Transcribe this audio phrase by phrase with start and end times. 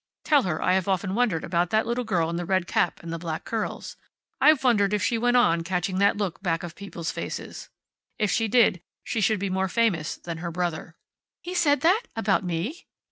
[0.23, 3.13] Tell her I have often wondered about that little girl in the red cap and
[3.13, 3.97] the black curls.
[4.39, 7.69] I've wondered if she went on, catching that look back of people's faces.
[8.17, 10.95] If she did, she should be more famous than her brother."'
[11.43, 12.05] "He said that!
[12.15, 12.87] About me!"